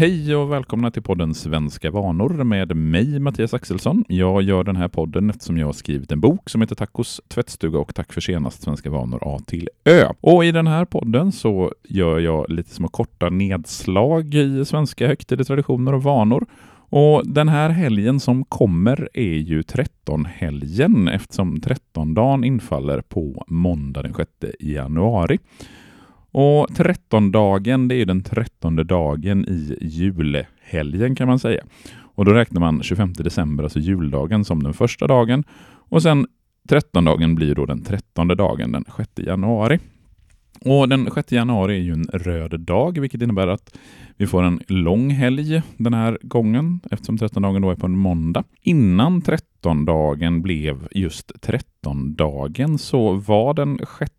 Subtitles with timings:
[0.00, 4.04] Hej och välkomna till podden Svenska vanor med mig Mattias Axelsson.
[4.08, 7.78] Jag gör den här podden eftersom jag har skrivit en bok som heter Tacos tvättstuga
[7.78, 10.08] och Tack för senast Svenska vanor A till Ö.
[10.20, 15.44] Och i den här podden så gör jag lite små korta nedslag i svenska högtider,
[15.44, 16.46] traditioner och vanor.
[16.90, 24.14] Och den här helgen som kommer är ju 13-helgen eftersom 13-dagen infaller på måndag den
[24.14, 24.30] 6
[24.60, 25.38] januari.
[26.32, 31.64] Och trettondagen, det är den trettonde dagen i julhelgen kan man säga.
[32.14, 35.44] Och då räknar man 25 december, alltså juldagen, som den första dagen.
[35.88, 36.26] Och sen
[36.68, 39.78] trettondagen blir då den trettonde dagen, den 6 januari.
[40.64, 43.76] Och den 6 januari är ju en röd dag, vilket innebär att
[44.16, 48.44] vi får en lång helg den här gången, eftersom trettondagen då är på en måndag.
[48.62, 54.12] Innan trettondagen blev just trettondagen så var den 6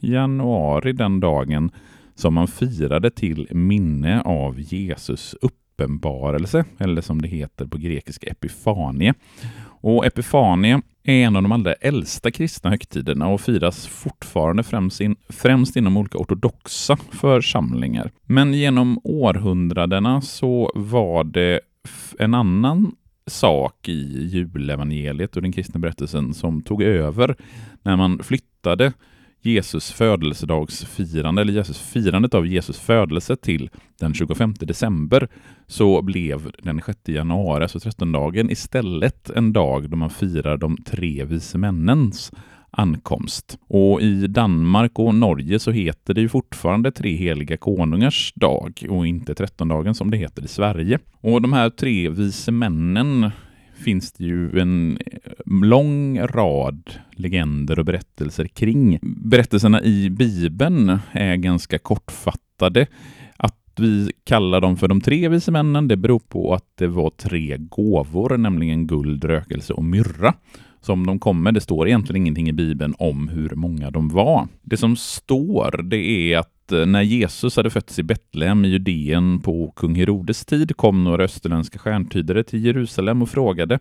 [0.00, 1.70] januari den dagen
[2.14, 9.14] som man firade till minne av Jesus uppenbarelse, eller som det heter på grekiska epifanie.
[9.82, 15.16] Och epifanie är en av de allra äldsta kristna högtiderna och firas fortfarande främst, in,
[15.28, 18.10] främst inom olika ortodoxa församlingar.
[18.26, 21.60] Men genom århundradena så var det
[22.18, 22.92] en annan
[23.26, 27.36] sak i julevangeliet och den kristna berättelsen som tog över
[27.82, 28.92] när man flyttade
[29.42, 35.28] Jesus födelsedagsfirande, eller Jesus firandet av Jesus födelse till den 25 december,
[35.66, 41.24] så blev den 6 januari, alltså 13-dagen, istället en dag då man firar de tre
[41.24, 42.32] vise männens
[42.70, 43.58] ankomst.
[43.68, 49.06] Och i Danmark och Norge så heter det ju fortfarande Tre heliga konungars dag och
[49.06, 50.98] inte trettondagen som det heter i Sverige.
[51.20, 53.30] Och de här tre vise männen
[53.84, 54.98] finns det ju en
[55.50, 58.98] lång rad legender och berättelser kring.
[59.02, 62.86] Berättelserna i Bibeln är ganska kortfattade.
[63.36, 67.10] Att vi kallar dem för de tre vise männen, det beror på att det var
[67.10, 70.34] tre gåvor, nämligen guld, rökelse och myrra
[70.80, 71.54] som de kom med.
[71.54, 74.48] Det står egentligen ingenting i Bibeln om hur många de var.
[74.62, 79.40] Det som står, det är att eh, när Jesus hade fötts i Betlehem i Judeen
[79.40, 83.78] på kung Herodes tid kom några österländska stjärntydare till Jerusalem och frågade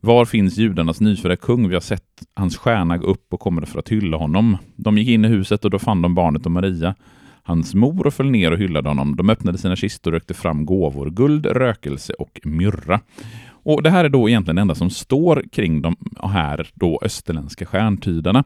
[0.00, 1.68] var finns judarnas nyfödda kung?
[1.68, 4.56] Vi har sett hans stjärna gå upp och kommer för att hylla honom.
[4.76, 6.94] De gick in i huset och då fann de barnet och Maria,
[7.42, 9.16] hans mor, och föll ner och hyllade honom.
[9.16, 13.00] De öppnade sina kistor och rökte fram gåvor, guld, rökelse och myrra.
[13.62, 17.66] Och Det här är då egentligen det enda som står kring de här då österländska
[17.66, 18.44] stjärntydarna.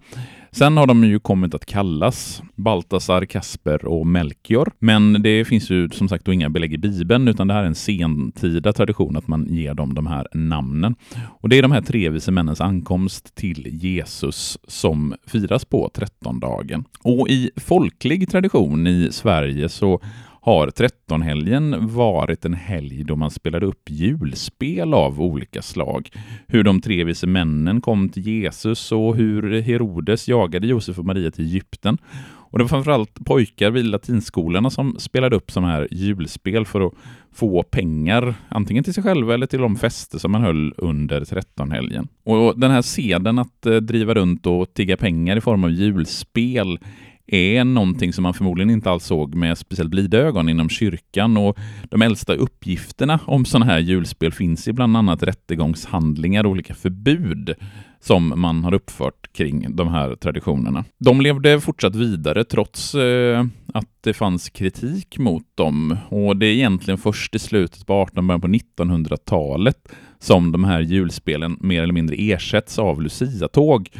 [0.50, 4.72] Sen har de ju kommit att kallas Baltasar, Kasper och Melchior.
[4.78, 7.66] Men det finns ju som sagt då inga belägg i Bibeln, utan det här är
[7.66, 10.94] en sentida tradition att man ger dem de här namnen.
[11.40, 16.84] Och det är de här tre vise männens ankomst till Jesus som firas på trettondagen.
[17.02, 20.00] Och i folklig tradition i Sverige så
[20.44, 26.10] har trettonhelgen varit en helg då man spelade upp julspel av olika slag.
[26.46, 31.30] Hur de tre vise männen kom till Jesus och hur Herodes jagade Josef och Maria
[31.30, 31.98] till Egypten.
[32.26, 36.92] Och det var framförallt pojkar vid latinskolorna som spelade upp sådana här julspel för att
[37.32, 42.08] få pengar, antingen till sig själva eller till de fester som man höll under trettonhelgen.
[42.24, 46.78] Och den här seden att eh, driva runt och tigga pengar i form av julspel
[47.26, 51.36] är någonting som man förmodligen inte alls såg med speciellt blida ögon inom kyrkan.
[51.36, 51.58] Och
[51.90, 57.54] de äldsta uppgifterna om sådana här julspel finns i bland annat rättegångshandlingar och olika förbud
[58.00, 60.84] som man har uppfört kring de här traditionerna.
[60.98, 65.96] De levde fortsatt vidare trots eh, att det fanns kritik mot dem.
[66.08, 70.80] Och det är egentligen först i slutet på 1800 början på 1900-talet som de här
[70.80, 73.90] julspelen mer eller mindre ersätts av Lucia-tåg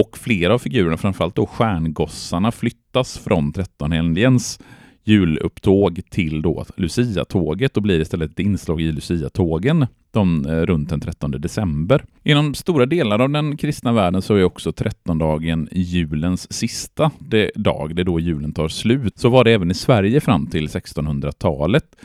[0.00, 4.60] och flera av figurerna, framförallt då stjärngossarna, flyttas från trettonhelgens
[5.04, 11.00] julupptåg till då Lucia-tåget och blir istället ett inslag i Lucia-tågen de, eh, runt den
[11.00, 12.04] 13 december.
[12.22, 17.10] Inom stora delar av den kristna världen så är också trettondagen julens sista
[17.54, 19.18] dag, det är då julen tar slut.
[19.18, 21.96] Så var det även i Sverige fram till 1600-talet.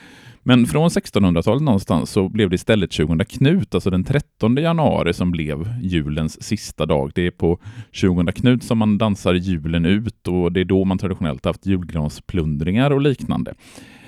[0.44, 5.32] Men från 1600-talet någonstans så blev det istället 20 Knut, alltså den 13 januari, som
[5.32, 7.12] blev julens sista dag.
[7.16, 7.60] Det är på
[7.92, 12.92] 20 Knut som man dansar julen ut och det är då man traditionellt haft julgransplundringar
[12.92, 13.54] och liknande.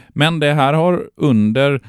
[0.10, 1.82] Men det här har under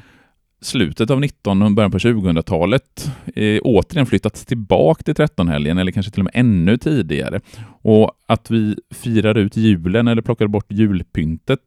[0.61, 6.11] slutet av 19 och början på 2000-talet eh, återigen flyttats tillbaka till 13-helgen eller kanske
[6.11, 7.41] till och med ännu tidigare.
[7.89, 11.59] Och att vi firar ut julen eller plockar bort julpyntet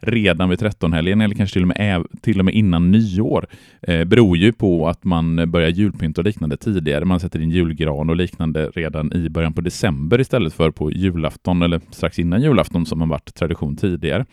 [0.00, 3.46] redan vid trettonhelgen eller kanske till och med, till och med innan nyår
[3.82, 7.04] eh, beror ju på att man börjar julpynta och liknande tidigare.
[7.04, 11.62] Man sätter in julgran och liknande redan i början på december istället för på julafton
[11.62, 14.26] eller strax innan julafton som har varit tradition tidigare.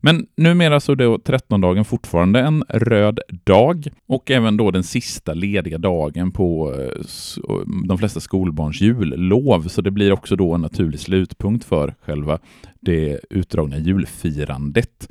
[0.00, 5.34] Men numera så är då 13-dagen fortfarande en röd dag och även då den sista
[5.34, 7.54] lediga dagen på eh,
[7.88, 12.38] de flesta skolbarns jullov, så det blir också då en naturlig slutpunkt för själva
[12.80, 15.08] det utdragna julfirandet.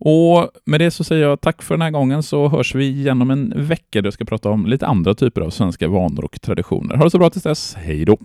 [0.00, 3.22] Och med det så säger jag tack för den här gången så hörs vi igen
[3.22, 6.40] om en vecka där jag ska prata om lite andra typer av svenska vanor och
[6.40, 6.96] traditioner.
[6.96, 7.74] Ha det så bra tills dess.
[7.74, 8.18] Hej då!